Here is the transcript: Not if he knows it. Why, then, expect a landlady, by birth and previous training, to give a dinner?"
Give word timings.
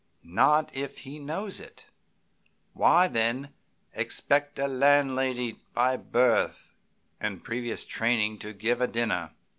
Not 0.23 0.75
if 0.75 0.97
he 0.97 1.19
knows 1.19 1.59
it. 1.59 1.85
Why, 2.73 3.07
then, 3.07 3.49
expect 3.93 4.57
a 4.57 4.67
landlady, 4.67 5.59
by 5.75 5.95
birth 5.97 6.73
and 7.19 7.43
previous 7.43 7.85
training, 7.85 8.39
to 8.39 8.51
give 8.51 8.81
a 8.81 8.87
dinner?" 8.87 9.29